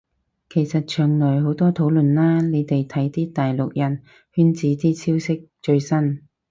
[0.49, 4.01] 其實牆內好多討論啦，你哋睇啲大陸人
[4.33, 6.23] 圈子啲消息最新